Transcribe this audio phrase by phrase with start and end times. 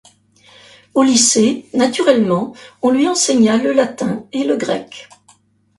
[0.95, 5.07] Au lycée, naturellement, on lui enseigna le latin et le grec.